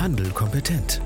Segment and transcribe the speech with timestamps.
[0.00, 1.02] Handel kompetent.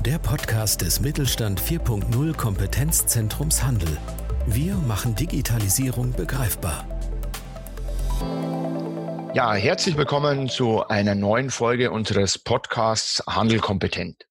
[0.00, 3.98] Der Podcast des Mittelstand 4.0 Kompetenzzentrums Handel.
[4.46, 6.88] Wir machen Digitalisierung begreifbar.
[9.34, 14.26] Ja, herzlich willkommen zu einer neuen Folge unseres Podcasts Handel kompetent.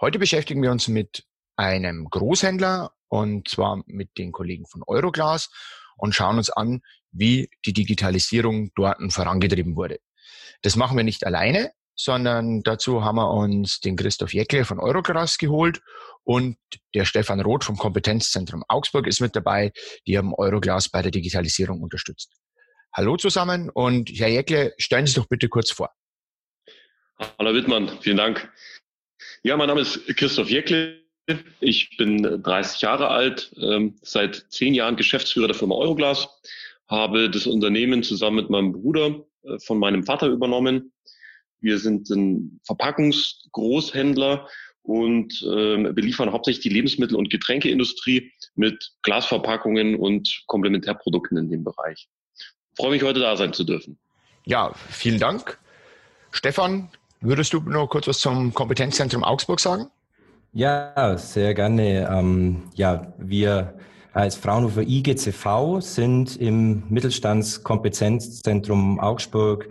[0.00, 1.24] Heute beschäftigen wir uns mit
[1.56, 5.50] einem Großhändler und zwar mit den Kollegen von Euroglas
[5.96, 9.98] und schauen uns an, wie die Digitalisierung dort vorangetrieben wurde.
[10.62, 15.36] Das machen wir nicht alleine, sondern dazu haben wir uns den Christoph Jäckle von Euroglas
[15.36, 15.82] geholt
[16.24, 16.56] und
[16.94, 19.72] der Stefan Roth vom Kompetenzzentrum Augsburg ist mit dabei,
[20.06, 22.32] die haben Euroglas bei der Digitalisierung unterstützt.
[22.96, 25.90] Hallo zusammen und Herr Jäckle, stellen Sie sich doch bitte kurz vor.
[27.38, 28.50] Hallo Wittmann, vielen Dank.
[29.42, 31.00] Ja, mein Name ist Christoph Jäckle.
[31.60, 36.28] Ich bin 30 Jahre alt, ähm, seit zehn Jahren Geschäftsführer der Firma Euroglas,
[36.88, 40.92] habe das Unternehmen zusammen mit meinem Bruder äh, von meinem Vater übernommen
[41.60, 44.48] wir sind ein Verpackungsgroßhändler
[44.82, 52.08] und äh, beliefern hauptsächlich die Lebensmittel- und Getränkeindustrie mit Glasverpackungen und Komplementärprodukten in dem Bereich.
[52.36, 53.98] Ich freue mich, heute da sein zu dürfen.
[54.46, 55.58] Ja, vielen Dank.
[56.32, 56.88] Stefan,
[57.20, 59.90] würdest du noch kurz was zum Kompetenzzentrum Augsburg sagen?
[60.52, 62.08] Ja, sehr gerne.
[62.10, 63.78] Ähm, ja, wir
[64.12, 69.68] als Fraunhofer IGCV sind im Mittelstandskompetenzzentrum Augsburg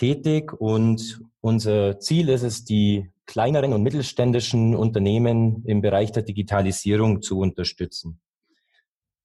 [0.00, 7.20] tätig und unser Ziel ist es, die kleineren und mittelständischen Unternehmen im Bereich der Digitalisierung
[7.20, 8.18] zu unterstützen.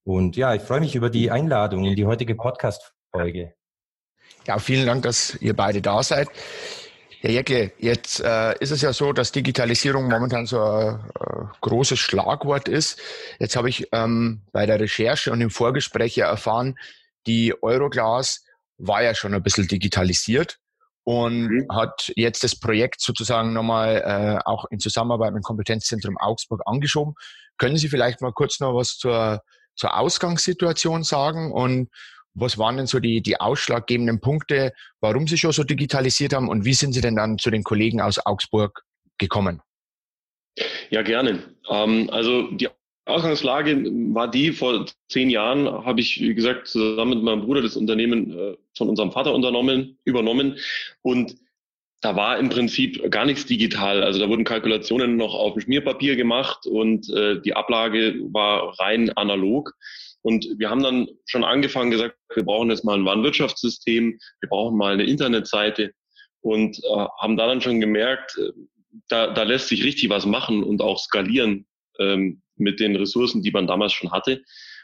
[0.04, 3.54] Und ja, ich freue mich über die Einladung in die heutige Podcast-Folge.
[4.46, 6.28] Ja, vielen Dank, dass ihr beide da seid.
[7.22, 11.98] Herr Jäckle, jetzt äh, ist es ja so, dass Digitalisierung momentan so ein äh, großes
[11.98, 13.00] Schlagwort ist.
[13.40, 16.78] Jetzt habe ich ähm, bei der Recherche und im Vorgespräch ja erfahren,
[17.28, 18.44] die Euroglas
[18.78, 20.60] war ja schon ein bisschen digitalisiert
[21.06, 21.68] und mhm.
[21.72, 27.14] hat jetzt das Projekt sozusagen nochmal äh, auch in Zusammenarbeit mit dem Kompetenzzentrum Augsburg angeschoben.
[27.58, 29.42] Können Sie vielleicht mal kurz noch was zur,
[29.76, 31.90] zur Ausgangssituation sagen und
[32.34, 36.66] was waren denn so die, die ausschlaggebenden Punkte, warum Sie schon so digitalisiert haben und
[36.66, 38.82] wie sind Sie denn dann zu den Kollegen aus Augsburg
[39.18, 39.62] gekommen?
[40.90, 41.44] Ja, gerne.
[41.70, 42.68] Ähm, also die
[43.06, 43.84] Ausgangslage
[44.14, 48.38] war die, vor zehn Jahren habe ich, wie gesagt, zusammen mit meinem Bruder das Unternehmen
[48.38, 50.58] äh, von unserem Vater unternommen, übernommen
[51.02, 51.36] und
[52.02, 54.04] da war im Prinzip gar nichts digital.
[54.04, 59.10] Also da wurden Kalkulationen noch auf dem Schmierpapier gemacht und äh, die Ablage war rein
[59.18, 59.74] analog.
[60.22, 64.78] Und wir haben dann schon angefangen gesagt, wir brauchen jetzt mal ein Warenwirtschaftssystem, wir brauchen
[64.78, 65.94] mal eine Internetseite
[66.42, 68.52] und äh, haben da dann schon gemerkt, äh,
[69.10, 71.66] da, da lässt sich richtig was machen und auch skalieren.
[72.00, 74.44] Ähm, mit den Ressourcen, die man damals schon hatte.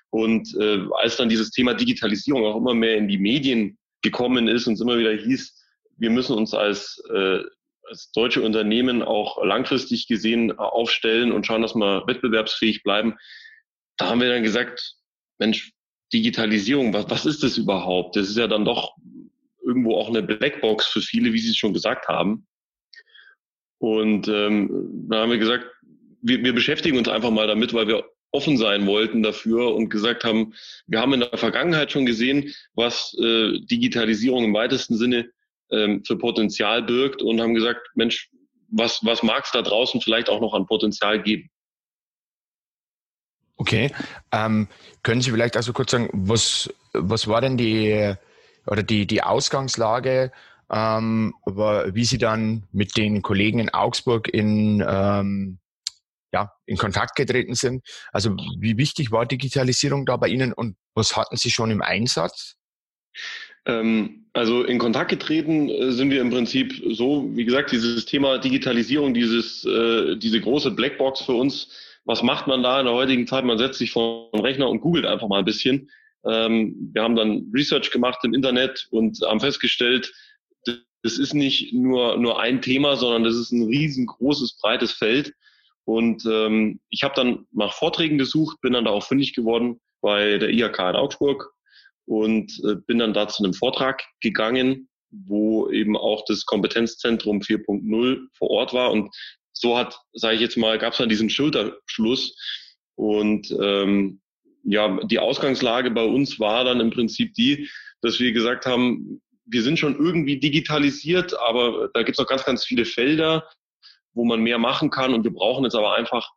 [0.09, 4.67] Und äh, als dann dieses Thema Digitalisierung auch immer mehr in die Medien gekommen ist
[4.67, 5.57] und es immer wieder hieß,
[5.97, 7.39] wir müssen uns als, äh,
[7.83, 13.15] als deutsche Unternehmen auch langfristig gesehen aufstellen und schauen, dass wir wettbewerbsfähig bleiben,
[13.97, 14.95] da haben wir dann gesagt,
[15.37, 15.71] Mensch,
[16.13, 18.15] Digitalisierung, was, was ist das überhaupt?
[18.15, 18.95] Das ist ja dann doch
[19.63, 22.47] irgendwo auch eine Blackbox für viele, wie Sie es schon gesagt haben.
[23.77, 25.65] Und ähm, da haben wir gesagt,
[26.21, 30.23] wir, wir beschäftigen uns einfach mal damit, weil wir offen sein wollten dafür und gesagt
[30.23, 30.53] haben,
[30.87, 35.29] wir haben in der Vergangenheit schon gesehen, was äh, Digitalisierung im weitesten Sinne
[35.69, 38.29] ähm, für Potenzial birgt und haben gesagt, Mensch,
[38.69, 41.49] was, was mag es da draußen vielleicht auch noch an Potenzial geben?
[43.57, 43.91] Okay.
[44.31, 44.67] Ähm,
[45.03, 48.15] können Sie vielleicht also kurz sagen, was, was war denn die
[48.65, 50.31] oder die, die Ausgangslage,
[50.71, 55.59] ähm, wie Sie dann mit den Kollegen in Augsburg in ähm,
[56.33, 57.83] ja, in Kontakt getreten sind.
[58.11, 62.55] Also wie wichtig war Digitalisierung da bei Ihnen und was hatten Sie schon im Einsatz?
[63.65, 68.37] Ähm, also in Kontakt getreten äh, sind wir im Prinzip so, wie gesagt, dieses Thema
[68.37, 71.69] Digitalisierung, dieses, äh, diese große Blackbox für uns.
[72.05, 73.45] Was macht man da in der heutigen Zeit?
[73.45, 75.89] Man setzt sich vor den Rechner und googelt einfach mal ein bisschen.
[76.25, 80.11] Ähm, wir haben dann Research gemacht im Internet und haben festgestellt,
[81.03, 85.33] das ist nicht nur, nur ein Thema, sondern das ist ein riesengroßes, breites Feld.
[85.91, 90.37] Und ähm, ich habe dann nach Vorträgen gesucht, bin dann da auch fündig geworden bei
[90.37, 91.51] der IHK in Augsburg
[92.05, 98.21] und äh, bin dann da zu einem Vortrag gegangen, wo eben auch das Kompetenzzentrum 4.0
[98.37, 98.89] vor Ort war.
[98.93, 99.13] Und
[99.51, 102.37] so hat, sage ich jetzt mal, gab es dann diesen Schulterschluss.
[102.95, 104.21] Und ähm,
[104.63, 107.69] ja, die Ausgangslage bei uns war dann im Prinzip die,
[108.01, 112.45] dass wir gesagt haben, wir sind schon irgendwie digitalisiert, aber da gibt es noch ganz,
[112.45, 113.45] ganz viele Felder,
[114.13, 115.13] wo man mehr machen kann.
[115.13, 116.29] Und wir brauchen jetzt aber einfach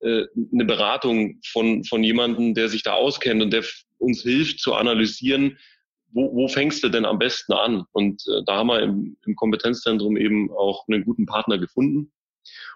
[0.00, 3.64] äh, eine Beratung von, von jemandem, der sich da auskennt und der
[3.98, 5.58] uns hilft zu analysieren,
[6.12, 7.84] wo, wo fängst du denn am besten an?
[7.92, 12.12] Und äh, da haben wir im, im Kompetenzzentrum eben auch einen guten Partner gefunden.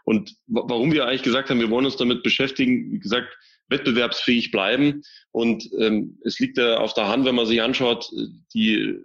[0.04, 3.28] Und warum wir eigentlich gesagt haben, wir wollen uns damit beschäftigen, wie gesagt,
[3.68, 5.02] wettbewerbsfähig bleiben.
[5.30, 8.10] Und ähm, es liegt ja auf der Hand, wenn man sich anschaut,
[8.52, 8.98] die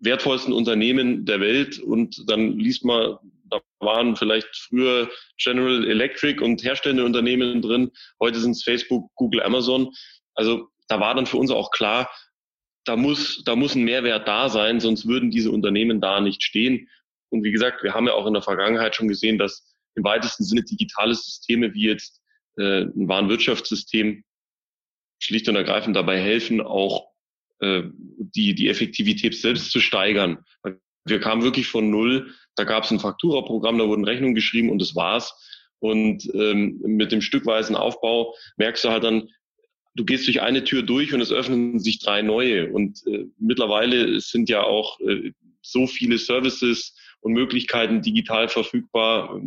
[0.00, 6.62] wertvollsten Unternehmen der Welt und dann liest man, da waren vielleicht früher General Electric und
[6.62, 9.92] herstellende Unternehmen drin, heute sind es Facebook, Google, Amazon.
[10.34, 12.10] Also da war dann für uns auch klar,
[12.84, 16.88] da muss, da muss ein Mehrwert da sein, sonst würden diese Unternehmen da nicht stehen.
[17.30, 20.44] Und wie gesagt, wir haben ja auch in der Vergangenheit schon gesehen, dass im weitesten
[20.44, 22.20] Sinne digitale Systeme wie jetzt
[22.58, 24.24] äh, ein Warenwirtschaftssystem
[25.20, 27.08] schlicht und ergreifend dabei helfen, auch
[27.60, 27.84] äh,
[28.18, 30.44] die, die Effektivität selbst zu steigern.
[31.06, 34.80] Wir kamen wirklich von null, da gab es ein Fakturaprogramm, da wurden Rechnungen geschrieben und
[34.80, 35.34] das war's.
[35.80, 39.28] Und ähm, mit dem stückweisen Aufbau merkst du halt dann,
[39.94, 42.72] du gehst durch eine Tür durch und es öffnen sich drei neue.
[42.72, 49.40] Und äh, mittlerweile sind ja auch äh, so viele Services und Möglichkeiten digital verfügbar,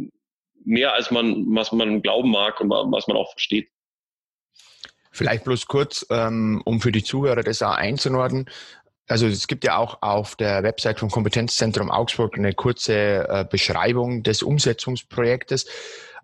[0.66, 3.70] mehr als man, was man glauben mag und was man auch versteht.
[5.12, 8.50] Vielleicht bloß kurz, ähm, um für die Zuhörer das auch einzunordnen.
[9.08, 14.24] Also es gibt ja auch auf der Website vom Kompetenzzentrum Augsburg eine kurze äh, Beschreibung
[14.24, 15.66] des Umsetzungsprojektes.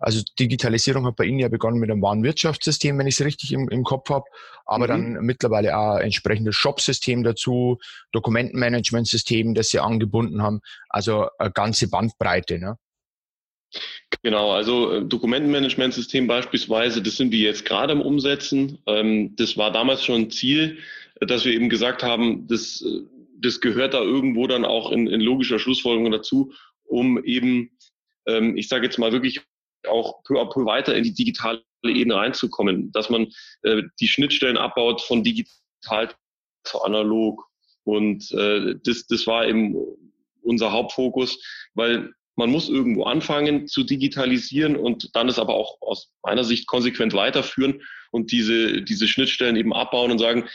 [0.00, 3.68] Also Digitalisierung hat bei Ihnen ja begonnen mit einem Warenwirtschaftssystem, wenn ich es richtig im,
[3.70, 4.26] im Kopf habe,
[4.66, 5.14] aber mhm.
[5.14, 7.78] dann mittlerweile auch entsprechendes Shop-System dazu,
[8.12, 10.60] Dokumentenmanagementsystem, das Sie angebunden haben,
[10.90, 12.58] also eine ganze Bandbreite.
[12.58, 12.76] Ne?
[14.22, 18.78] Genau, also äh, Dokumentenmanagementsystem beispielsweise, das sind wir jetzt gerade im Umsetzen.
[18.86, 20.78] Ähm, das war damals schon ein Ziel,
[21.20, 23.02] dass wir eben gesagt haben, das, äh,
[23.38, 26.52] das gehört da irgendwo dann auch in, in logischer Schlussfolgerung dazu,
[26.84, 27.70] um eben,
[28.26, 29.40] ähm, ich sage jetzt mal wirklich
[29.86, 33.28] auch peu à peu weiter in die digitale Ebene reinzukommen, dass man
[33.62, 36.14] äh, die Schnittstellen abbaut von digital
[36.64, 37.46] zu analog.
[37.86, 39.76] Und das, das war eben
[40.40, 41.38] unser Hauptfokus,
[41.74, 46.66] weil man muss irgendwo anfangen zu digitalisieren und dann es aber auch aus meiner Sicht
[46.66, 50.48] konsequent weiterführen und diese, diese Schnittstellen eben abbauen und sagen,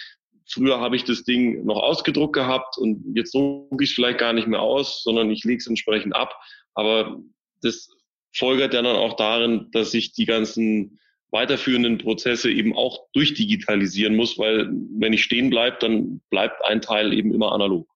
[0.50, 4.34] früher habe ich das Ding noch ausgedruckt gehabt und jetzt drucke ich es vielleicht gar
[4.34, 6.36] nicht mehr aus, sondern ich lege es entsprechend ab.
[6.74, 7.20] Aber
[7.62, 7.90] das
[8.34, 11.00] folgert ja dann auch darin, dass ich die ganzen
[11.32, 17.14] weiterführenden Prozesse eben auch durchdigitalisieren muss, weil wenn ich stehen bleibe, dann bleibt ein Teil
[17.14, 17.88] eben immer analog.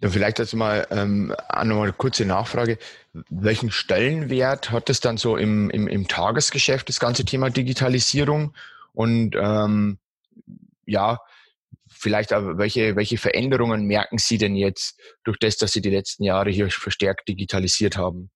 [0.00, 1.34] Ja, vielleicht dazu mal ähm,
[1.64, 2.78] noch eine kurze Nachfrage.
[3.28, 8.54] Welchen Stellenwert hat es dann so im, im, im Tagesgeschäft, das ganze Thema Digitalisierung?
[8.92, 9.98] Und ähm,
[10.86, 11.18] ja,
[11.88, 16.24] vielleicht auch, welche, welche Veränderungen merken Sie denn jetzt durch das, dass Sie die letzten
[16.24, 18.30] Jahre hier verstärkt digitalisiert haben?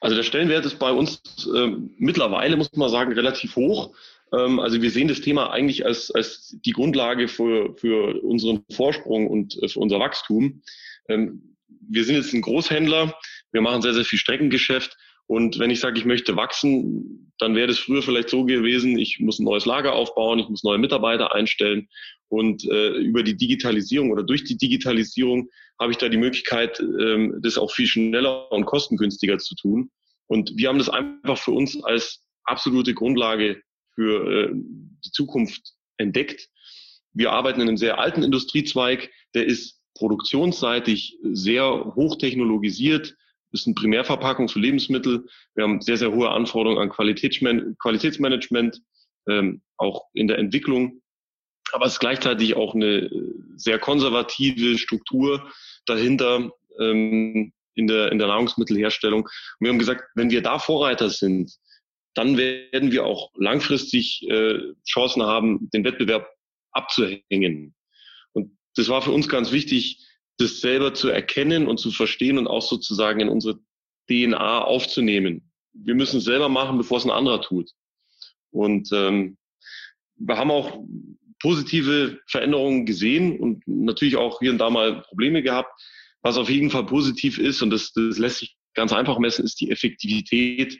[0.00, 1.20] Also der Stellenwert ist bei uns
[1.52, 1.68] äh,
[1.98, 3.96] mittlerweile, muss man sagen, relativ hoch.
[4.32, 9.28] Ähm, also wir sehen das Thema eigentlich als, als die Grundlage für, für unseren Vorsprung
[9.28, 10.62] und äh, für unser Wachstum.
[11.08, 11.56] Ähm,
[11.88, 13.16] wir sind jetzt ein Großhändler,
[13.52, 17.66] wir machen sehr, sehr viel Streckengeschäft und wenn ich sage, ich möchte wachsen, dann wäre
[17.66, 21.34] das früher vielleicht so gewesen, ich muss ein neues Lager aufbauen, ich muss neue Mitarbeiter
[21.34, 21.88] einstellen
[22.28, 25.48] und äh, über die Digitalisierung oder durch die Digitalisierung
[25.80, 29.90] habe ich da die Möglichkeit, ähm, das auch viel schneller und kostengünstiger zu tun.
[30.26, 33.60] Und wir haben das einfach für uns als absolute Grundlage
[33.94, 36.48] für äh, die Zukunft entdeckt.
[37.12, 43.16] Wir arbeiten in einem sehr alten Industriezweig, der ist produktionsseitig sehr hochtechnologisiert,
[43.60, 45.26] ist eine Primärverpackung für Lebensmittel.
[45.54, 48.80] Wir haben sehr, sehr hohe Anforderungen an Qualitätsman Qualitätsmanagement,
[49.28, 51.02] ähm, auch in der Entwicklung.
[51.72, 53.10] Aber es ist gleichzeitig auch eine
[53.56, 55.50] sehr konservative Struktur
[55.86, 59.22] dahinter ähm, in, der, in der Nahrungsmittelherstellung.
[59.22, 61.52] Und wir haben gesagt, wenn wir da Vorreiter sind,
[62.14, 64.58] dann werden wir auch langfristig äh,
[64.88, 66.28] Chancen haben, den Wettbewerb
[66.72, 67.74] abzuhängen.
[68.32, 70.05] Und das war für uns ganz wichtig,
[70.38, 73.58] das selber zu erkennen und zu verstehen und auch sozusagen in unsere
[74.08, 75.50] DNA aufzunehmen.
[75.72, 77.70] Wir müssen es selber machen, bevor es ein anderer tut.
[78.50, 79.36] Und ähm,
[80.16, 80.84] wir haben auch
[81.40, 85.70] positive Veränderungen gesehen und natürlich auch hier und da mal Probleme gehabt.
[86.22, 89.60] Was auf jeden Fall positiv ist, und das, das lässt sich ganz einfach messen, ist
[89.60, 90.78] die Effektivität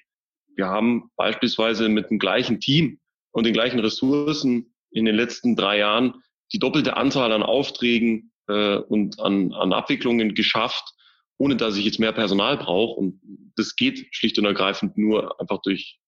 [0.56, 2.98] wir haben beispielsweise mit dem gleichen Team
[3.30, 6.22] und den gleichen Ressourcen in den letzten drei Jahren
[6.52, 10.94] die doppelte Anzahl an Aufträgen äh, und an, an Abwicklungen geschafft,
[11.38, 12.98] ohne dass ich jetzt mehr Personal brauche.
[12.98, 13.20] Und
[13.56, 15.98] das geht schlicht und ergreifend nur einfach durch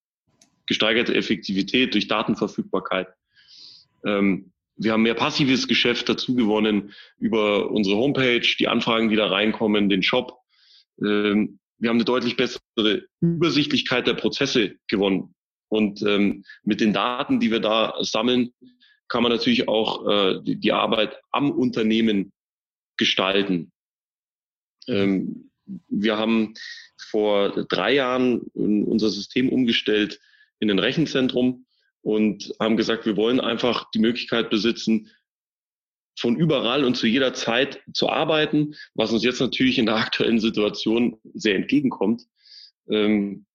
[0.65, 3.07] gesteigerte Effektivität, durch Datenverfügbarkeit.
[4.05, 9.27] Ähm, wir haben mehr passives Geschäft dazu gewonnen über unsere Homepage, die Anfragen, die da
[9.27, 10.37] reinkommen, den Shop.
[11.01, 15.33] Ähm, wir haben eine deutlich bessere Übersichtlichkeit der Prozesse gewonnen.
[15.69, 18.53] Und ähm, mit den Daten, die wir da sammeln,
[19.09, 22.31] kann man natürlich auch äh, die, die Arbeit am Unternehmen
[22.97, 23.71] gestalten.
[24.87, 25.51] Ähm,
[25.87, 26.53] wir haben
[26.97, 30.19] vor drei Jahren unser System umgestellt
[30.59, 31.65] in ein Rechenzentrum
[32.01, 35.09] und haben gesagt, wir wollen einfach die Möglichkeit besitzen,
[36.19, 40.39] von überall und zu jeder Zeit zu arbeiten, was uns jetzt natürlich in der aktuellen
[40.39, 42.23] Situation sehr entgegenkommt.
[42.89, 43.45] Ähm,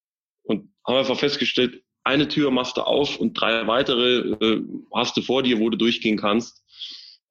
[0.45, 5.23] und haben einfach festgestellt, eine Tür machst du auf und drei weitere äh, hast du
[5.23, 6.63] vor dir, wo du durchgehen kannst.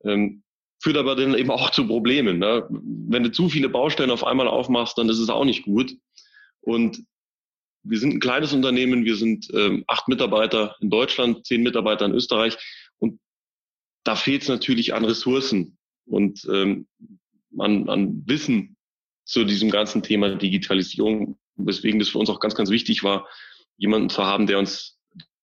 [0.04, 0.44] Ähm,
[0.82, 2.40] führt aber dann eben auch zu Problemen.
[2.40, 2.68] Ne?
[2.70, 5.96] Wenn du zu viele Baustellen auf einmal aufmachst, dann ist es auch nicht gut.
[6.60, 7.04] Und
[7.84, 12.14] wir sind ein kleines Unternehmen, wir sind ähm, acht Mitarbeiter in Deutschland, zehn Mitarbeiter in
[12.14, 12.58] Österreich
[12.98, 13.20] und
[14.04, 16.88] da fehlt es natürlich an Ressourcen und ähm,
[17.58, 18.78] an, an Wissen
[19.26, 23.28] zu diesem ganzen Thema Digitalisierung, weswegen das für uns auch ganz, ganz wichtig war,
[23.78, 25.00] jemanden zu haben, der uns,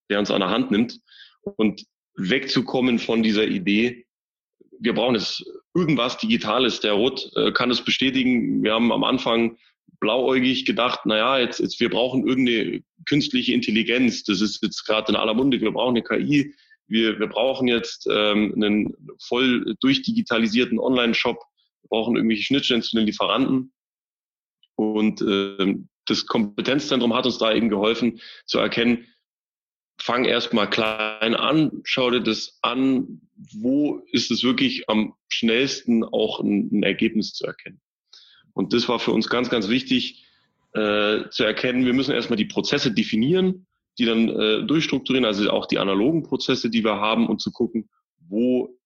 [0.08, 1.00] der uns an der Hand nimmt
[1.42, 1.84] und
[2.14, 4.06] wegzukommen von dieser Idee,
[4.80, 5.44] wir brauchen jetzt
[5.74, 6.80] irgendwas Digitales.
[6.80, 8.62] Der Rot äh, kann es bestätigen.
[8.62, 9.58] Wir haben am Anfang
[10.00, 14.24] blauäugig gedacht, naja, jetzt, jetzt wir brauchen irgendeine künstliche Intelligenz.
[14.24, 15.60] Das ist jetzt gerade in aller Munde.
[15.60, 16.54] Wir brauchen eine KI.
[16.86, 21.38] Wir, wir brauchen jetzt ähm, einen voll durchdigitalisierten Online-Shop.
[21.82, 23.72] Wir brauchen irgendwelche Schnittstellen zu den Lieferanten.
[24.76, 29.06] Und ähm, das Kompetenzzentrum hat uns da eben geholfen zu erkennen,
[30.00, 33.20] fang erstmal klein an, schau dir das an,
[33.54, 37.80] wo ist es wirklich am schnellsten auch ein, ein Ergebnis zu erkennen.
[38.54, 40.24] Und das war für uns ganz, ganz wichtig
[40.72, 43.66] äh, zu erkennen, wir müssen erstmal die Prozesse definieren,
[43.98, 47.90] die dann äh, durchstrukturieren, also auch die analogen Prozesse, die wir haben und zu gucken,
[48.28, 48.78] wo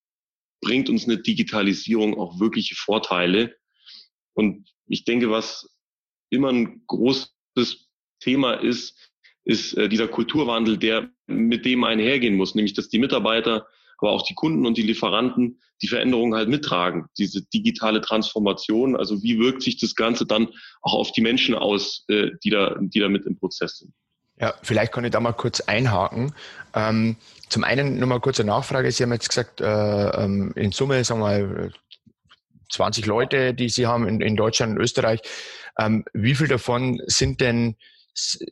[0.61, 3.55] bringt uns eine Digitalisierung auch wirkliche Vorteile.
[4.33, 5.74] Und ich denke, was
[6.31, 7.89] immer ein großes
[8.21, 9.11] Thema ist,
[9.45, 13.67] ist äh, dieser Kulturwandel, der mit dem einhergehen muss, nämlich dass die Mitarbeiter,
[13.99, 18.97] aber auch die Kunden und die Lieferanten die Veränderungen halt mittragen, diese digitale Transformation.
[18.97, 20.49] Also wie wirkt sich das Ganze dann
[20.83, 23.93] auch auf die Menschen aus, äh, die da, die da mit im Prozess sind?
[24.41, 26.35] Ja, vielleicht kann ich da mal kurz einhaken.
[26.75, 27.17] Ähm,
[27.49, 28.91] zum einen nochmal kurze Nachfrage.
[28.91, 31.73] Sie haben jetzt gesagt, äh, ähm, in Summe, sagen wir mal,
[32.71, 35.21] 20 Leute, die Sie haben in, in Deutschland und Österreich.
[35.79, 37.77] Ähm, wie viel davon sind denn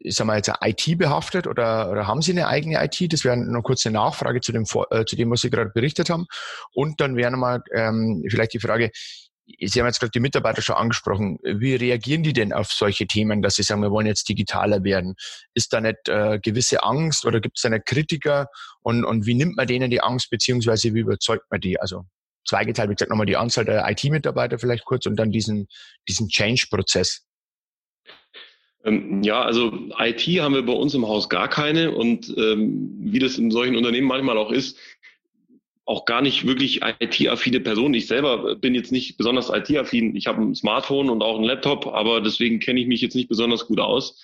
[0.01, 3.13] ich sag mal jetzt IT behaftet oder, oder haben Sie eine eigene IT?
[3.13, 6.11] Das wäre noch kurz eine Nachfrage zu dem, äh, zu dem, was Sie gerade berichtet
[6.11, 6.27] haben.
[6.75, 8.91] Und dann wäre nochmal ähm, vielleicht die Frage,
[9.61, 11.39] Sie haben jetzt gerade die Mitarbeiter schon angesprochen.
[11.43, 15.15] Wie reagieren die denn auf solche Themen, dass sie sagen, wir wollen jetzt digitaler werden?
[15.53, 18.47] Ist da nicht äh, gewisse Angst oder gibt es da nicht Kritiker?
[18.81, 21.79] Und, und wie nimmt man denen die Angst, beziehungsweise wie überzeugt man die?
[21.81, 22.05] Also
[22.45, 25.69] zweigeteilt, wie gesagt, nochmal die Anzahl der IT-Mitarbeiter vielleicht kurz und dann diesen,
[26.09, 27.27] diesen Change-Prozess.
[28.85, 33.19] Ähm, ja, also IT haben wir bei uns im Haus gar keine und ähm, wie
[33.19, 34.77] das in solchen Unternehmen manchmal auch ist,
[35.85, 37.95] auch gar nicht wirklich IT-affine Person.
[37.95, 40.15] Ich selber bin jetzt nicht besonders IT-affin.
[40.17, 43.29] Ich habe ein Smartphone und auch einen Laptop, aber deswegen kenne ich mich jetzt nicht
[43.29, 44.21] besonders gut aus.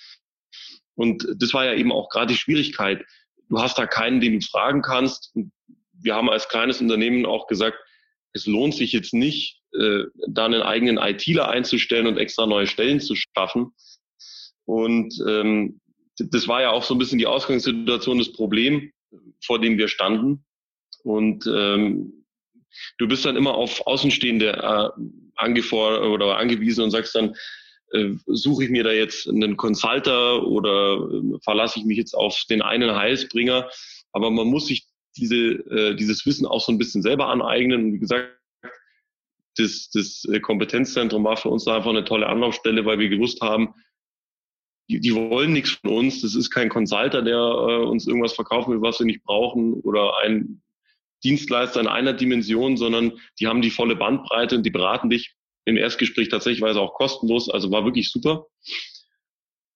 [0.95, 3.05] Und das war ja eben auch gerade die Schwierigkeit.
[3.49, 5.33] Du hast da keinen, den du fragen kannst.
[5.93, 7.77] Wir haben als kleines Unternehmen auch gesagt,
[8.33, 12.99] es lohnt sich jetzt nicht, äh, da einen eigenen ITler einzustellen und extra neue Stellen
[12.99, 13.73] zu schaffen,
[14.69, 15.81] und ähm,
[16.19, 18.91] das war ja auch so ein bisschen die Ausgangssituation, das Problem,
[19.43, 20.45] vor dem wir standen.
[21.03, 22.25] Und ähm,
[22.99, 24.89] du bist dann immer auf Außenstehende äh,
[25.37, 27.33] angefordert oder angewiesen und sagst dann,
[27.93, 32.39] äh, suche ich mir da jetzt einen Consulter oder äh, verlasse ich mich jetzt auf
[32.47, 33.71] den einen Heilsbringer.
[34.11, 34.85] Aber man muss sich
[35.19, 37.85] diese, äh, dieses Wissen auch so ein bisschen selber aneignen.
[37.85, 38.37] Und wie gesagt,
[39.57, 43.73] das, das Kompetenzzentrum war für uns einfach eine tolle Anlaufstelle, weil wir gewusst haben,
[44.89, 46.21] die, die wollen nichts von uns.
[46.21, 50.17] Das ist kein Consulter, der äh, uns irgendwas verkaufen will, was wir nicht brauchen oder
[50.23, 50.61] ein
[51.23, 55.35] Dienstleister in einer Dimension, sondern die haben die volle Bandbreite und die beraten dich
[55.65, 58.47] im Erstgespräch tatsächlich auch kostenlos, also war wirklich super.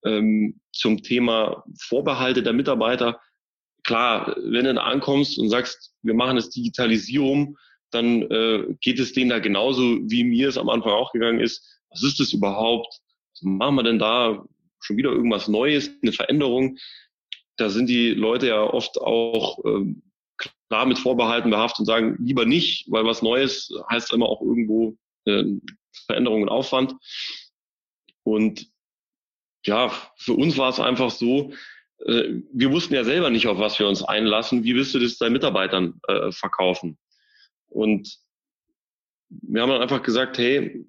[0.05, 3.21] Ähm, zum Thema Vorbehalte der Mitarbeiter.
[3.83, 7.57] Klar, wenn du da ankommst und sagst, wir machen das Digitalisierung,
[7.91, 11.79] dann äh, geht es denen da genauso, wie mir es am Anfang auch gegangen ist.
[11.89, 12.99] Was ist das überhaupt?
[13.33, 14.43] Was machen wir denn da?
[14.83, 16.77] schon wieder irgendwas Neues, eine Veränderung.
[17.57, 20.03] Da sind die Leute ja oft auch ähm,
[20.37, 24.97] klar mit Vorbehalten behaftet und sagen, lieber nicht, weil was Neues heißt immer auch irgendwo
[25.25, 25.43] äh,
[26.07, 26.95] Veränderung und Aufwand.
[28.23, 28.67] Und
[29.65, 31.53] ja, für uns war es einfach so,
[32.05, 34.63] wir wussten ja selber nicht, auf was wir uns einlassen.
[34.63, 36.97] Wie willst du das deinen Mitarbeitern äh, verkaufen?
[37.67, 38.17] Und
[39.29, 40.85] wir haben dann einfach gesagt, hey,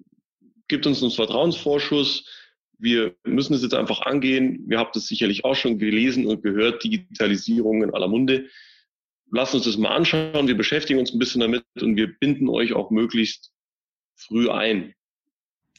[0.67, 2.25] gibt uns einen Vertrauensvorschuss,
[2.77, 4.63] wir müssen es jetzt einfach angehen.
[4.67, 8.49] Wir habt es sicherlich auch schon gelesen und gehört, Digitalisierung in aller Munde.
[9.31, 12.73] lasst uns das mal anschauen, wir beschäftigen uns ein bisschen damit und wir binden euch
[12.73, 13.51] auch möglichst
[14.15, 14.93] früh ein.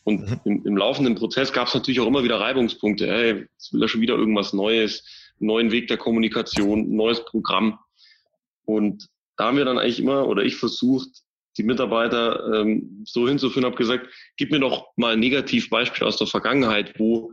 [0.05, 0.41] Und mhm.
[0.45, 3.07] im, im, laufenden Prozess gab es natürlich auch immer wieder Reibungspunkte.
[3.07, 5.05] Hey, jetzt will er schon wieder irgendwas Neues,
[5.39, 7.79] neuen Weg der Kommunikation, neues Programm.
[8.65, 11.09] Und da haben wir dann eigentlich immer, oder ich versucht,
[11.57, 16.27] die Mitarbeiter ähm, so hinzuführen, habe gesagt, gib mir doch mal ein Negativbeispiel aus der
[16.27, 17.33] Vergangenheit, wo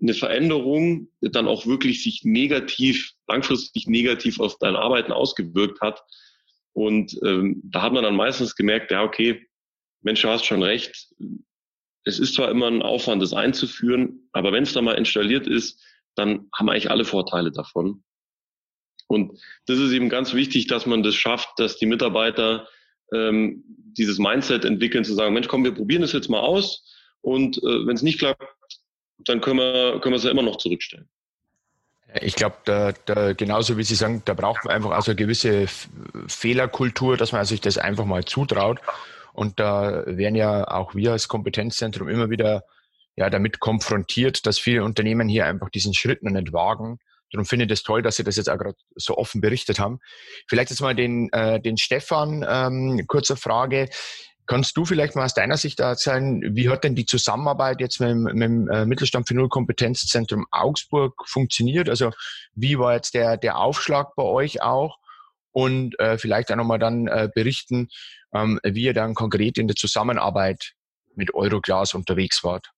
[0.00, 6.02] eine Veränderung dann auch wirklich sich negativ, langfristig negativ auf dein Arbeiten ausgewirkt hat.
[6.72, 9.46] Und ähm, da hat man dann meistens gemerkt, ja, okay,
[10.02, 11.08] Mensch, du hast schon recht.
[12.04, 15.82] Es ist zwar immer ein Aufwand, das einzuführen, aber wenn es dann mal installiert ist,
[16.16, 18.02] dann haben eigentlich alle Vorteile davon.
[19.06, 22.66] Und das ist eben ganz wichtig, dass man das schafft, dass die Mitarbeiter
[23.12, 26.84] ähm, dieses Mindset entwickeln, zu sagen, Mensch, komm, wir probieren das jetzt mal aus
[27.20, 28.42] und äh, wenn es nicht klappt,
[29.18, 31.08] dann können wir, können wir es ja immer noch zurückstellen.
[32.20, 35.66] Ich glaube, da, da, genauso wie Sie sagen, da braucht man einfach also eine gewisse
[36.28, 38.78] Fehlerkultur, dass man sich das einfach mal zutraut.
[39.32, 42.64] Und da werden ja auch wir als Kompetenzzentrum immer wieder
[43.16, 46.98] ja damit konfrontiert, dass viele Unternehmen hier einfach diesen Schritt noch nicht wagen.
[47.30, 49.98] Darum finde ich das toll, dass Sie das jetzt auch gerade so offen berichtet haben.
[50.48, 53.88] Vielleicht jetzt mal den, äh, den Stefan, ähm, kurze Frage.
[54.46, 58.14] Kannst du vielleicht mal aus deiner Sicht erzählen, wie hat denn die Zusammenarbeit jetzt mit,
[58.14, 61.88] mit dem äh, Mittelstand für Null Kompetenzzentrum Augsburg funktioniert?
[61.88, 62.10] Also
[62.54, 64.98] wie war jetzt der, der Aufschlag bei euch auch?
[65.50, 67.88] Und äh, vielleicht auch nochmal dann äh, berichten,
[68.34, 70.72] ähm, wie ihr dann konkret in der Zusammenarbeit
[71.14, 72.73] mit Euroglas unterwegs wart.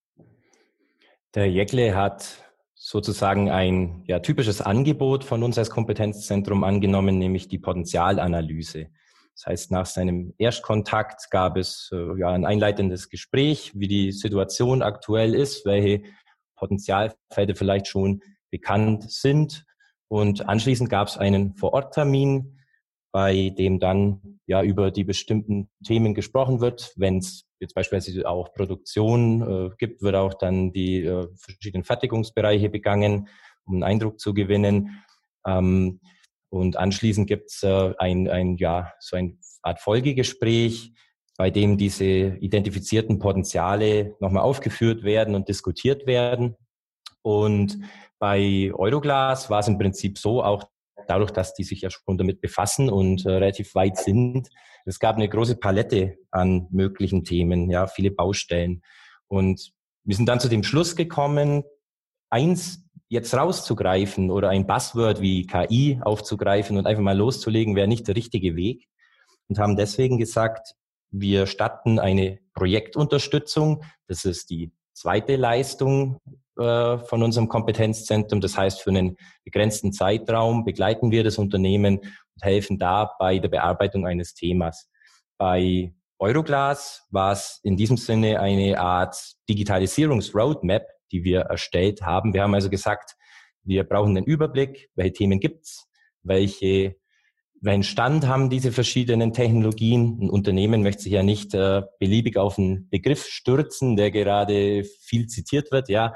[1.35, 7.59] Der Jekle hat sozusagen ein ja, typisches Angebot von uns als Kompetenzzentrum angenommen, nämlich die
[7.59, 8.89] Potenzialanalyse.
[9.35, 14.83] Das heißt, nach seinem Erstkontakt gab es äh, ja ein einleitendes Gespräch, wie die Situation
[14.83, 16.05] aktuell ist, welche
[16.55, 19.67] Potenzialfelder vielleicht schon bekannt sind.
[20.09, 22.61] Und anschließend gab es einen Vororttermin,
[23.17, 26.93] bei dem dann ja über die bestimmten Themen gesprochen wird.
[26.97, 32.69] Wenn es jetzt beispielsweise auch Produktion äh, gibt, wird auch dann die äh, verschiedenen Fertigungsbereiche
[32.69, 33.29] begangen,
[33.65, 35.03] um einen Eindruck zu gewinnen.
[35.47, 35.99] Ähm,
[36.51, 40.93] und anschließend gibt es äh, ein, ein, ja, so ein Art Folgegespräch,
[41.39, 46.55] bei dem diese identifizierten Potenziale nochmal aufgeführt werden und diskutiert werden.
[47.23, 47.79] Und
[48.19, 50.65] bei Euroglas war es im Prinzip so, auch
[51.09, 54.49] dadurch, dass die sich ja schon damit befassen und äh, relativ weit sind.
[54.85, 58.83] Es gab eine große Palette an möglichen Themen, ja, viele Baustellen.
[59.29, 59.73] Und
[60.05, 61.65] wir sind dann zu dem Schluss gekommen,
[62.31, 68.07] eins jetzt rauszugreifen oder ein Buzzword wie KI aufzugreifen und einfach mal loszulegen, wäre nicht
[68.09, 68.87] der richtige Weg.
[69.49, 70.75] Und haben deswegen gesagt,
[71.11, 73.85] wir statten eine Projektunterstützung.
[74.09, 76.19] Das ist die zweite Leistung
[76.59, 78.41] äh, von unserem Kompetenzzentrum.
[78.41, 83.49] Das heißt, für einen begrenzten Zeitraum begleiten wir das Unternehmen und helfen da bei der
[83.49, 84.89] Bearbeitung eines Themas.
[85.39, 89.17] Bei Euroglas war es in diesem Sinne eine Art
[89.49, 92.33] Digitalisierungsroadmap, die wir erstellt haben.
[92.33, 93.17] Wir haben also gesagt,
[93.63, 95.87] wir brauchen einen Überblick, welche Themen gibt's,
[96.23, 96.97] welche
[97.61, 100.19] welchen Stand haben diese verschiedenen Technologien?
[100.21, 105.27] Ein Unternehmen möchte sich ja nicht äh, beliebig auf einen Begriff stürzen, der gerade viel
[105.27, 106.15] zitiert wird, ja.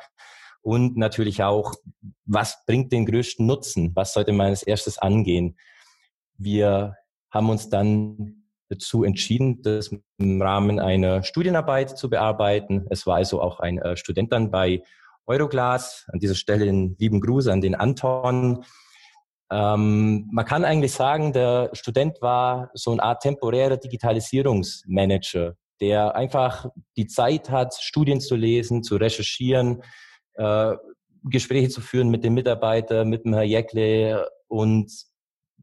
[0.63, 1.75] Und natürlich auch,
[2.27, 3.93] was bringt den größten Nutzen?
[3.95, 5.57] Was sollte man als erstes angehen?
[6.37, 6.97] Wir
[7.31, 12.87] haben uns dann dazu entschieden, das im Rahmen einer Studienarbeit zu bearbeiten.
[12.91, 14.83] Es war also auch ein äh, Student dann bei
[15.27, 16.07] Euroglas.
[16.13, 18.65] An dieser Stelle einen lieben Gruß an den Anton.
[19.53, 26.67] Ähm, man kann eigentlich sagen, der Student war so eine Art temporärer Digitalisierungsmanager, der einfach
[26.97, 29.83] die Zeit hat, Studien zu lesen, zu recherchieren,
[30.35, 30.77] äh,
[31.25, 34.91] Gespräche zu führen mit den Mitarbeitern, mit dem Herr Jäckle und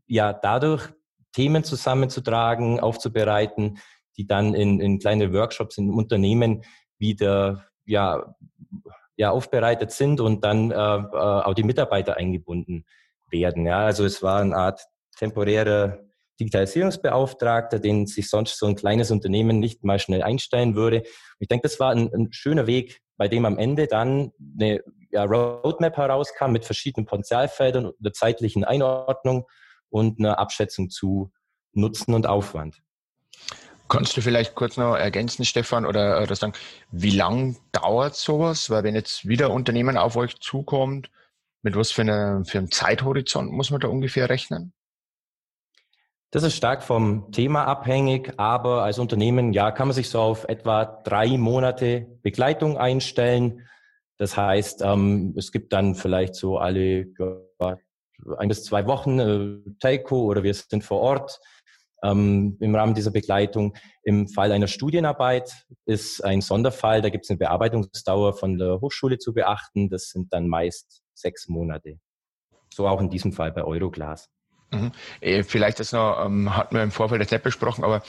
[0.06, 0.90] ja, dadurch
[1.32, 3.80] Themen zusammenzutragen, aufzubereiten,
[4.18, 6.64] die dann in, in kleine Workshops in Unternehmen
[6.98, 8.36] wieder ja,
[9.16, 12.86] ja, aufbereitet sind und dann äh, äh, auch die Mitarbeiter eingebunden
[13.30, 13.66] werden.
[13.66, 14.82] Ja, also es war eine Art
[15.18, 16.00] temporärer
[16.40, 21.04] Digitalisierungsbeauftragter, den sich sonst so ein kleines Unternehmen nicht mal schnell einstellen würde.
[21.40, 25.24] Ich denke, das war ein, ein schöner Weg, bei dem am Ende dann eine ja,
[25.24, 29.48] Roadmap herauskam mit verschiedenen Potenzialfeldern und einer zeitlichen Einordnung
[29.90, 31.32] und eine Abschätzung zu
[31.74, 32.82] Nutzen und Aufwand.
[33.90, 36.54] Kannst du vielleicht kurz noch ergänzen, Stefan, oder, oder sagen,
[36.92, 38.70] wie lang dauert sowas?
[38.70, 41.10] Weil wenn jetzt wieder Unternehmen auf euch zukommt,
[41.68, 44.72] mit was für, eine, für einem Zeithorizont muss man da ungefähr rechnen?
[46.32, 50.46] Das ist stark vom Thema abhängig, aber als Unternehmen, ja, kann man sich so auf
[50.46, 53.68] etwa drei Monate Begleitung einstellen.
[54.18, 57.08] Das heißt, ähm, es gibt dann vielleicht so alle
[57.60, 57.78] ja,
[58.38, 61.42] ein bis zwei Wochen äh, Telco oder wir sind vor Ort
[62.02, 63.76] ähm, im Rahmen dieser Begleitung.
[64.04, 69.18] Im Fall einer Studienarbeit ist ein Sonderfall, da gibt es eine Bearbeitungsdauer von der Hochschule
[69.18, 69.90] zu beachten.
[69.90, 72.00] Das sind dann meist sechs Monate.
[72.74, 74.30] So auch in diesem Fall bei Euroglas.
[74.72, 74.92] Mhm.
[75.22, 78.04] Äh, vielleicht das noch, ähm, hatten wir im Vorfeld jetzt nicht besprochen, aber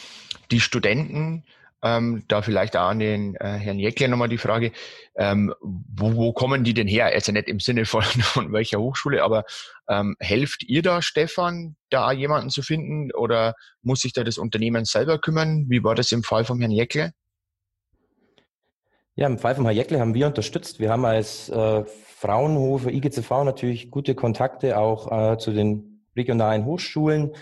[0.51, 1.45] die Studenten,
[1.83, 4.73] ähm, da vielleicht auch an den äh, Herrn Jäckler nochmal die Frage,
[5.17, 7.07] ähm, wo, wo kommen die denn her?
[7.07, 9.45] Also nicht im Sinne von, von welcher Hochschule, aber
[9.89, 14.85] ähm, helft ihr da, Stefan, da jemanden zu finden oder muss sich da das Unternehmen
[14.85, 15.67] selber kümmern?
[15.69, 17.13] Wie war das im Fall vom Herrn Jäckle?
[19.19, 20.79] Ja, im Fall vom Herrn Jäckle haben wir unterstützt.
[20.79, 27.35] Wir haben als äh, Fraunhofer IGCV natürlich gute Kontakte auch äh, zu den regionalen Hochschulen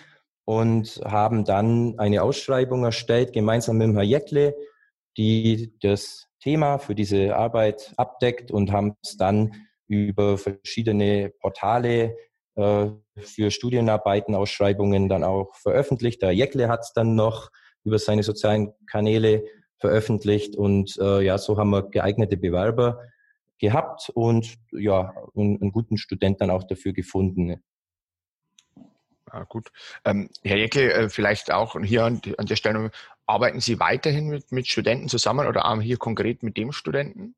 [0.47, 4.55] und haben dann eine Ausschreibung erstellt, gemeinsam mit dem Herrn Jäckle,
[5.19, 9.53] die das Thema für diese Arbeit abdeckt und haben es dann
[9.87, 12.17] über verschiedene Portale
[12.55, 12.87] äh,
[13.19, 16.23] für Studienarbeiten, Ausschreibungen dann auch veröffentlicht.
[16.23, 17.51] Der Jäckle hat es dann noch
[17.85, 19.45] über seine sozialen Kanäle
[19.79, 23.01] veröffentlicht und äh, ja, so haben wir geeignete Bewerber
[23.59, 27.63] gehabt und ja, einen, einen guten Student dann auch dafür gefunden.
[29.31, 29.69] Ah, gut.
[30.05, 32.91] Ähm, Herr Jäcke, äh, vielleicht auch hier an, an, der Stelle,
[33.27, 37.35] arbeiten Sie weiterhin mit, mit Studenten zusammen oder hier konkret mit dem Studenten?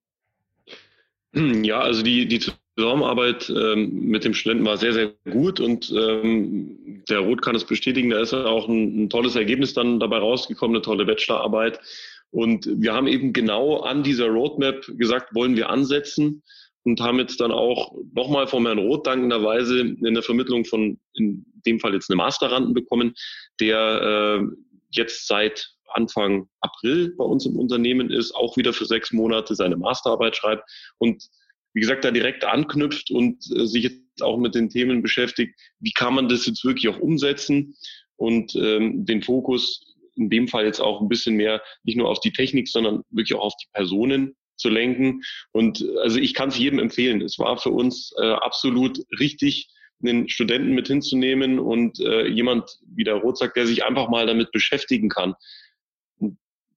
[1.33, 2.40] Ja, also die, die
[2.79, 7.64] Zusammenarbeit ähm, mit dem Studenten war sehr, sehr gut und ähm, der Roth kann es
[7.64, 11.81] bestätigen, da ist auch ein, ein, tolles Ergebnis dann dabei rausgekommen, eine tolle Bachelorarbeit.
[12.30, 16.42] Und wir haben eben genau an dieser Roadmap gesagt, wollen wir ansetzen
[16.84, 21.44] und haben jetzt dann auch nochmal von Herrn Roth dankenderweise in der Vermittlung von, in
[21.66, 23.14] dem Fall jetzt eine Masteranden bekommen,
[23.60, 24.46] der äh,
[24.90, 29.76] jetzt seit Anfang April bei uns im Unternehmen ist, auch wieder für sechs Monate seine
[29.76, 31.28] Masterarbeit schreibt und
[31.74, 35.92] wie gesagt, da direkt anknüpft und äh, sich jetzt auch mit den Themen beschäftigt, wie
[35.92, 37.76] kann man das jetzt wirklich auch umsetzen?
[38.16, 39.88] Und ähm, den Fokus
[40.18, 43.38] in dem Fall jetzt auch ein bisschen mehr nicht nur auf die Technik, sondern wirklich
[43.38, 45.22] auch auf die Personen zu lenken.
[45.52, 47.22] Und also ich kann es jedem empfehlen.
[47.22, 49.68] Es war für uns äh, absolut richtig,
[50.00, 54.52] einen Studenten mit hinzunehmen und äh, jemand wie der Rotzak, der sich einfach mal damit
[54.52, 55.35] beschäftigen kann.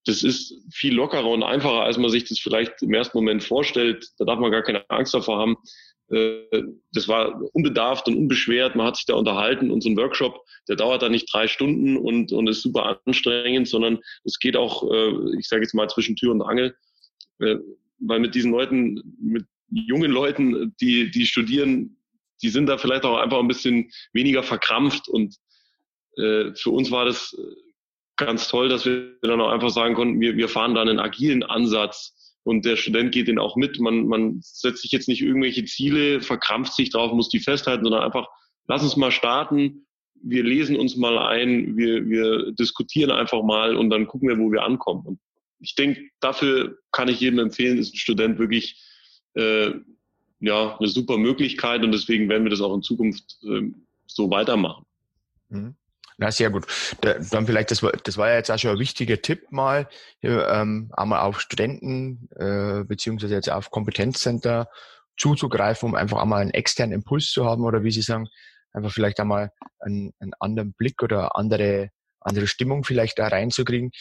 [0.06, 4.08] Das ist viel lockerer und einfacher, als man sich das vielleicht im ersten Moment vorstellt.
[4.18, 5.58] Da darf man gar keine Angst davor haben.
[6.12, 8.76] Äh, das war unbedarft und unbeschwert.
[8.76, 11.98] Man hat sich da unterhalten und so ein Workshop, der dauert da nicht drei Stunden
[11.98, 16.16] und, und ist super anstrengend, sondern es geht auch, äh, ich sage jetzt mal, zwischen
[16.16, 16.76] Tür und Angel.
[17.40, 17.58] Äh,
[18.00, 21.98] weil mit diesen Leuten, mit jungen Leuten, die, die studieren,
[22.42, 25.36] die sind da vielleicht auch einfach ein bisschen weniger verkrampft und
[26.18, 27.34] für uns war das
[28.18, 31.42] ganz toll, dass wir dann auch einfach sagen konnten, wir, wir fahren da einen agilen
[31.42, 33.80] Ansatz und der Student geht den auch mit.
[33.80, 38.04] Man, man setzt sich jetzt nicht irgendwelche Ziele, verkrampft sich drauf, muss die festhalten, sondern
[38.04, 38.28] einfach,
[38.68, 39.86] lass uns mal starten.
[40.24, 44.52] Wir lesen uns mal ein, wir, wir diskutieren einfach mal und dann gucken wir, wo
[44.52, 45.06] wir ankommen.
[45.06, 45.20] Und
[45.60, 48.82] ich denke, dafür kann ich jedem empfehlen, ist ein Student wirklich
[49.36, 49.72] äh,
[50.40, 53.72] ja, eine super Möglichkeit und deswegen werden wir das auch in Zukunft äh,
[54.08, 54.86] so weitermachen.
[55.50, 55.76] Mhm.
[56.22, 56.68] Na, sehr gut.
[57.02, 59.90] Da, dann vielleicht, das war, das war ja jetzt auch schon ein wichtiger Tipp mal,
[60.22, 64.70] ähm, einmal auf Studenten äh, beziehungsweise jetzt auf Kompetenzcenter
[65.18, 68.28] zuzugreifen, um einfach einmal einen externen Impuls zu haben oder wie Sie sagen,
[68.72, 71.90] einfach vielleicht einmal einen, einen anderen Blick oder andere
[72.22, 73.92] andere Stimmung vielleicht da reinzukriegen.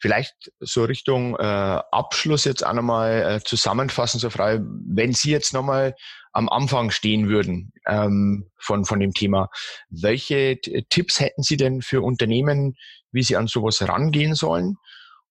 [0.00, 5.52] Vielleicht so Richtung äh, Abschluss jetzt auch nochmal äh, zusammenfassen, so frei, wenn Sie jetzt
[5.52, 5.94] nochmal
[6.32, 9.48] am Anfang stehen würden ähm, von, von dem Thema,
[9.88, 10.58] welche
[10.90, 12.74] Tipps hätten Sie denn für Unternehmen,
[13.12, 14.76] wie sie an sowas rangehen sollen?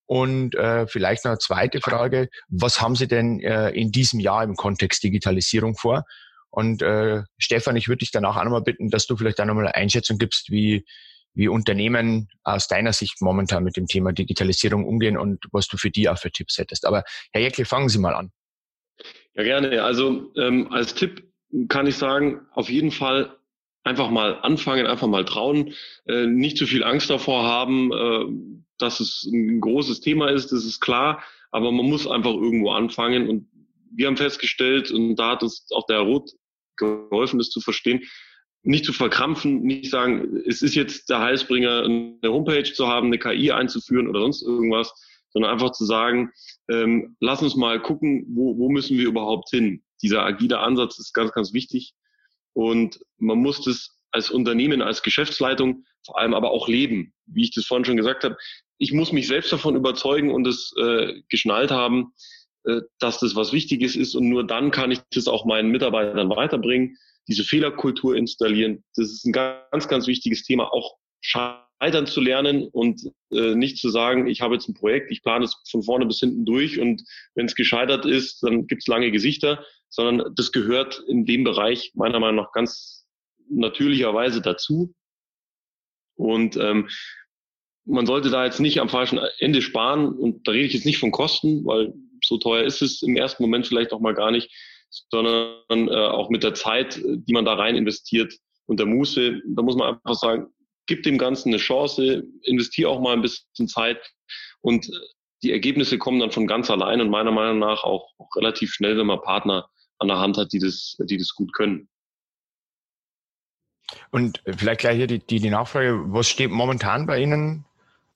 [0.06, 4.43] Und äh, vielleicht noch eine zweite Frage, was haben Sie denn äh, in diesem Jahr
[4.43, 6.03] im Kontext Digitalisierung vor?
[6.49, 9.65] Und äh, Stefan, ich würde dich danach auch nochmal bitten, dass du vielleicht auch nochmal
[9.65, 10.86] eine Einschätzung gibst, wie,
[11.34, 15.89] wie Unternehmen aus deiner Sicht momentan mit dem Thema Digitalisierung umgehen und was du für
[15.89, 16.86] die auch für Tipps hättest.
[16.86, 18.32] Aber Herr Jäckle, fangen Sie mal an.
[19.34, 19.84] Ja, gerne.
[19.84, 21.24] Also ähm, als Tipp
[21.69, 23.36] kann ich sagen, auf jeden Fall
[23.84, 25.74] einfach mal anfangen, einfach mal trauen,
[26.08, 30.65] äh, nicht zu viel Angst davor haben, äh, dass es ein großes Thema ist, das
[30.65, 33.48] ist klar, aber man muss einfach irgendwo anfangen und
[33.96, 36.32] wir haben festgestellt, und da hat uns auch der Roth
[36.78, 38.02] geholfen, das zu verstehen,
[38.63, 43.19] nicht zu verkrampfen, nicht sagen, es ist jetzt der Heilsbringer, eine Homepage zu haben, eine
[43.19, 44.93] KI einzuführen oder sonst irgendwas,
[45.32, 46.32] sondern einfach zu sagen,
[46.69, 49.84] ähm, lass uns mal gucken, wo, wo müssen wir überhaupt hin.
[50.02, 51.93] Dieser agile Ansatz ist ganz, ganz wichtig
[52.54, 57.13] und man muss das als Unternehmen, als Geschäftsleitung vor allem aber auch leben.
[57.26, 58.38] Wie ich das vorhin schon gesagt habe,
[58.78, 62.13] ich muss mich selbst davon überzeugen und es äh, geschnallt haben,
[62.65, 66.30] äh, dass das was Wichtiges ist und nur dann kann ich das auch meinen Mitarbeitern
[66.30, 68.83] weiterbringen diese Fehlerkultur installieren.
[68.95, 73.89] Das ist ein ganz, ganz wichtiges Thema, auch scheitern zu lernen und äh, nicht zu
[73.89, 77.03] sagen, ich habe jetzt ein Projekt, ich plane es von vorne bis hinten durch und
[77.36, 81.91] wenn es gescheitert ist, dann gibt es lange Gesichter, sondern das gehört in dem Bereich
[81.95, 83.05] meiner Meinung nach ganz
[83.49, 84.93] natürlicherweise dazu.
[86.15, 86.89] Und ähm,
[87.86, 90.99] man sollte da jetzt nicht am falschen Ende sparen und da rede ich jetzt nicht
[90.99, 94.49] von Kosten, weil so teuer ist es im ersten Moment vielleicht auch mal gar nicht,
[95.10, 98.34] sondern äh, auch mit der Zeit, die man da rein investiert
[98.65, 99.41] und der Muße.
[99.47, 100.47] Da muss man einfach sagen,
[100.88, 103.99] gib dem Ganzen eine Chance, investiere auch mal ein bisschen Zeit
[104.62, 104.89] und
[105.43, 108.97] die Ergebnisse kommen dann von ganz allein und meiner Meinung nach auch, auch relativ schnell,
[108.97, 111.89] wenn man Partner an der Hand hat, die das, die das gut können.
[114.12, 117.65] Und vielleicht gleich hier die, die, die Nachfrage, was steht momentan bei Ihnen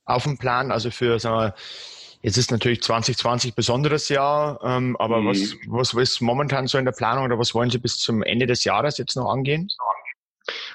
[0.05, 0.71] auf dem Plan?
[0.71, 1.55] Also für, sagen wir,
[2.27, 5.27] jetzt ist natürlich 2020 besonderes Jahr, ähm, aber mhm.
[5.27, 8.45] was, was ist momentan so in der Planung oder was wollen Sie bis zum Ende
[8.45, 9.69] des Jahres jetzt noch angehen?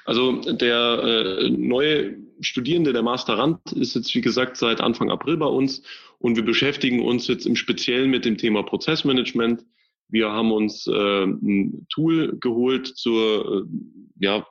[0.05, 5.45] Also der äh, neue Studierende, der Masterand, ist jetzt wie gesagt seit Anfang April bei
[5.45, 5.83] uns
[6.17, 9.63] und wir beschäftigen uns jetzt im Speziellen mit dem Thema Prozessmanagement.
[10.09, 14.47] Wir haben uns äh, ein Tool geholt zur, äh, ja,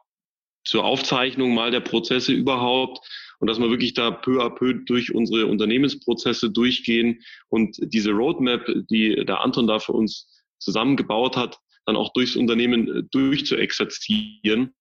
[0.65, 3.01] zur Aufzeichnung mal der Prozesse überhaupt
[3.43, 8.65] und dass wir wirklich da peu à peu durch unsere Unternehmensprozesse durchgehen und diese Roadmap,
[8.89, 10.29] die der Anton da für uns
[10.61, 14.73] zusammengebaut hat, dann auch durchs Unternehmen äh, durchzuexerzieren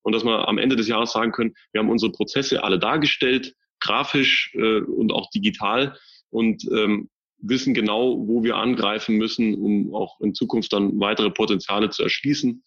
[0.00, 3.54] und dass wir am Ende des Jahres sagen können, wir haben unsere Prozesse alle dargestellt,
[3.80, 5.98] grafisch äh, und auch digital
[6.30, 11.90] und ähm, wissen genau, wo wir angreifen müssen, um auch in Zukunft dann weitere Potenziale
[11.90, 12.64] zu erschließen.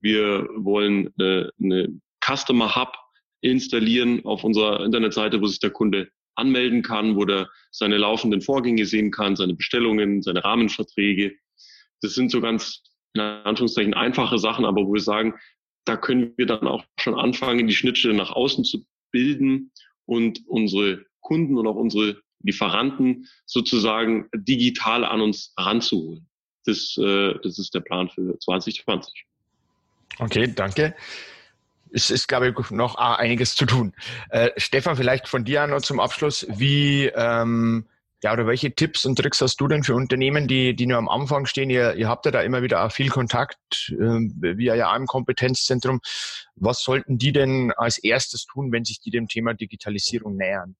[0.00, 2.96] Wir wollen äh, eine Customer Hub
[3.40, 8.86] installieren auf unserer Internetseite, wo sich der Kunde anmelden kann, wo der seine laufenden Vorgänge
[8.86, 11.34] sehen kann, seine Bestellungen, seine Rahmenverträge.
[12.00, 12.82] Das sind so ganz
[13.14, 15.34] in Anführungszeichen einfache Sachen, aber wo wir sagen,
[15.84, 19.72] da können wir dann auch schon anfangen, die Schnittstelle nach außen zu bilden
[20.04, 26.28] und unsere Kunden und auch unsere Lieferanten sozusagen digital an uns ranzuholen.
[26.64, 29.24] Das, äh, das ist der Plan für 2020.
[30.18, 30.94] Okay, danke.
[31.92, 33.94] Es ist, glaube ich, noch einiges zu tun.
[34.30, 36.46] Äh, Stefan, vielleicht von dir noch zum Abschluss.
[36.50, 37.86] Wie, ähm,
[38.22, 41.08] ja, oder welche Tipps und Tricks hast du denn für Unternehmen, die, die nur am
[41.08, 41.70] Anfang stehen?
[41.70, 43.96] Ihr, ihr habt ja da immer wieder viel Kontakt, äh,
[44.56, 46.00] via ja im Kompetenzzentrum.
[46.56, 50.76] Was sollten die denn als erstes tun, wenn sich die dem Thema Digitalisierung nähern?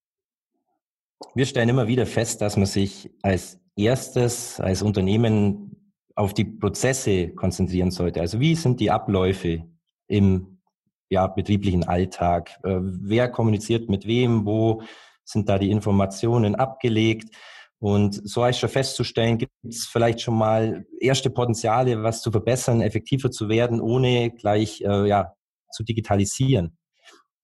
[1.34, 7.28] Wir stellen immer wieder fest, dass man sich als erstes als Unternehmen auf die Prozesse
[7.28, 8.20] konzentrieren sollte.
[8.20, 9.64] Also wie sind die Abläufe
[10.08, 10.57] im
[11.08, 12.50] ja, betrieblichen Alltag?
[12.64, 14.44] Äh, wer kommuniziert mit wem?
[14.46, 14.82] Wo
[15.24, 17.34] sind da die Informationen abgelegt?
[17.80, 22.80] Und so ist schon festzustellen, gibt es vielleicht schon mal erste Potenziale, was zu verbessern,
[22.80, 25.34] effektiver zu werden, ohne gleich äh, ja,
[25.70, 26.76] zu digitalisieren.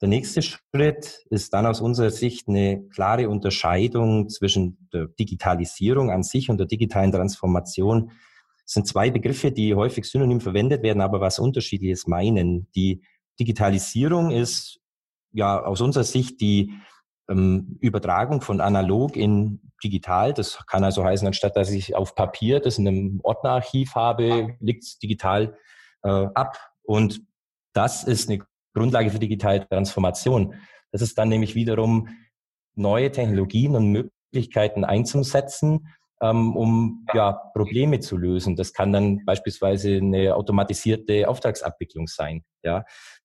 [0.00, 6.24] Der nächste Schritt ist dann aus unserer Sicht eine klare Unterscheidung zwischen der Digitalisierung an
[6.24, 8.10] sich und der digitalen Transformation.
[8.66, 12.68] Es sind zwei Begriffe, die häufig synonym verwendet werden, aber was unterschiedliches meinen.
[12.74, 13.02] Die
[13.40, 14.80] Digitalisierung ist
[15.32, 16.72] ja aus unserer Sicht die
[17.28, 20.32] ähm, Übertragung von analog in digital.
[20.32, 24.84] Das kann also heißen, anstatt dass ich auf Papier das in einem Ordnerarchiv habe, liegt
[24.84, 25.56] es digital
[26.02, 26.58] äh, ab.
[26.82, 27.22] Und
[27.72, 28.44] das ist eine
[28.74, 30.54] Grundlage für digitale Transformation.
[30.92, 32.08] Das ist dann nämlich wiederum
[32.74, 35.88] neue Technologien und Möglichkeiten einzusetzen,
[36.20, 38.56] ähm, um ja, Probleme zu lösen.
[38.56, 42.44] Das kann dann beispielsweise eine automatisierte Auftragsabwicklung sein.
[42.62, 42.84] Ja,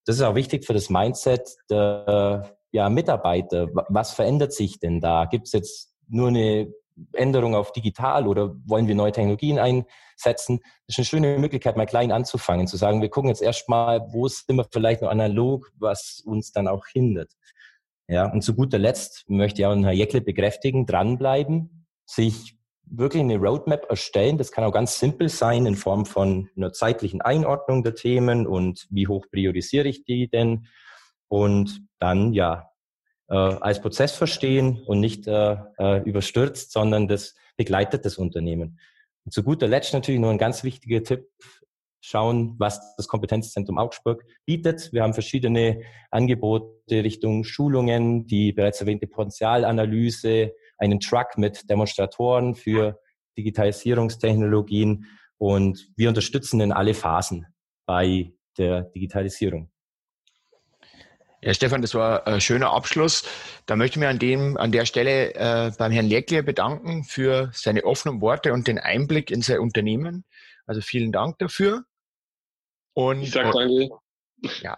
[0.09, 3.67] das ist auch wichtig für das Mindset der ja, Mitarbeiter.
[3.89, 5.25] Was verändert sich denn da?
[5.25, 6.73] Gibt es jetzt nur eine
[7.13, 10.61] Änderung auf digital oder wollen wir neue Technologien einsetzen?
[10.87, 14.27] Das ist eine schöne Möglichkeit, mal klein anzufangen, zu sagen, wir gucken jetzt erstmal, wo
[14.27, 17.33] sind wir vielleicht noch analog, was uns dann auch hindert.
[18.07, 22.58] Ja, und zu guter Letzt möchte ich auch Herr Jeckle bekräftigen, dranbleiben, sich
[22.89, 24.37] wirklich eine Roadmap erstellen.
[24.37, 28.87] Das kann auch ganz simpel sein in Form von einer zeitlichen Einordnung der Themen und
[28.89, 30.67] wie hoch priorisiere ich die denn.
[31.27, 32.71] Und dann ja
[33.29, 38.79] äh, als Prozess verstehen und nicht äh, äh, überstürzt, sondern das begleitet das Unternehmen.
[39.25, 41.27] Und zu guter Letzt natürlich nur ein ganz wichtiger Tipp,
[42.01, 44.91] schauen, was das Kompetenzzentrum Augsburg bietet.
[44.93, 52.99] Wir haben verschiedene Angebote Richtung Schulungen, die bereits erwähnte Potenzialanalyse, einen Truck mit Demonstratoren für
[53.37, 55.05] Digitalisierungstechnologien
[55.37, 57.45] und wir unterstützen in alle Phasen
[57.85, 59.71] bei der Digitalisierung.
[61.41, 63.23] Ja, Stefan, das war ein schöner Abschluss.
[63.65, 67.49] Da möchte ich mich an, dem, an der Stelle äh, beim Herrn Leckler bedanken für
[67.53, 70.25] seine offenen Worte und den Einblick in sein Unternehmen.
[70.65, 71.85] Also vielen Dank dafür.
[72.93, 73.89] Und, ich sag danke.
[74.61, 74.77] Ja,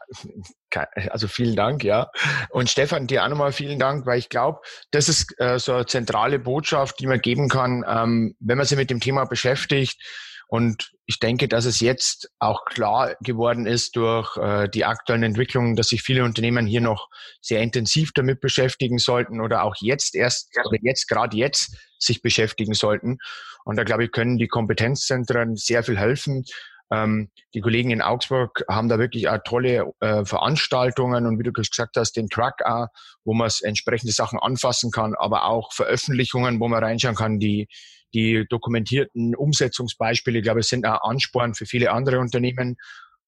[1.09, 2.09] also vielen Dank, ja.
[2.49, 5.85] Und Stefan, dir auch nochmal vielen Dank, weil ich glaube, das ist äh, so eine
[5.85, 10.01] zentrale Botschaft, die man geben kann, ähm, wenn man sich mit dem Thema beschäftigt.
[10.47, 15.77] Und ich denke, dass es jetzt auch klar geworden ist durch äh, die aktuellen Entwicklungen,
[15.77, 17.07] dass sich viele Unternehmen hier noch
[17.39, 22.73] sehr intensiv damit beschäftigen sollten oder auch jetzt erst oder jetzt gerade jetzt sich beschäftigen
[22.73, 23.19] sollten.
[23.63, 26.43] Und da glaube ich, können die Kompetenzzentren sehr viel helfen.
[26.91, 31.53] Ähm, die Kollegen in Augsburg haben da wirklich auch tolle äh, Veranstaltungen und wie du
[31.53, 32.87] gesagt hast, den Truck auch,
[33.23, 37.67] wo man entsprechende Sachen anfassen kann, aber auch Veröffentlichungen, wo man reinschauen kann, die
[38.13, 42.75] die dokumentierten Umsetzungsbeispiele, ich glaube ich, sind auch Ansporn für viele andere Unternehmen.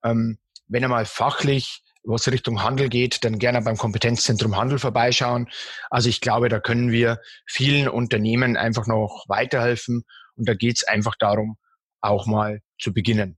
[0.03, 5.49] Ähm, wenn einmal fachlich was Richtung Handel geht, dann gerne beim Kompetenzzentrum Handel vorbeischauen.
[5.89, 10.03] Also ich glaube, da können wir vielen Unternehmen einfach noch weiterhelfen
[10.35, 11.55] und da geht es einfach darum,
[12.01, 13.37] auch mal zu beginnen.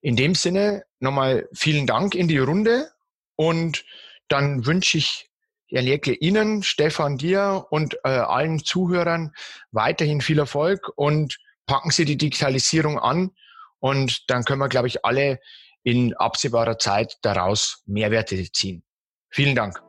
[0.00, 2.90] In dem Sinne nochmal vielen Dank in die Runde
[3.36, 3.84] und
[4.28, 5.28] dann wünsche ich
[5.70, 9.32] Herr Lerkle Ihnen, Stefan dir und äh, allen Zuhörern
[9.70, 13.32] weiterhin viel Erfolg und packen Sie die Digitalisierung an
[13.78, 15.40] und dann können wir, glaube ich, alle
[15.82, 18.82] in absehbarer Zeit daraus Mehrwerte ziehen.
[19.30, 19.80] Vielen Dank.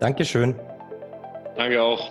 [0.00, 0.58] Dankeschön.
[1.56, 2.10] Danke auch.